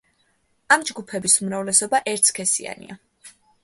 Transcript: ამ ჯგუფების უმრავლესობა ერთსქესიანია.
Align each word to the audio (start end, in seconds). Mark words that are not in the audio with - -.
ამ 0.75 0.85
ჯგუფების 0.91 1.37
უმრავლესობა 1.45 2.03
ერთსქესიანია. 2.17 3.03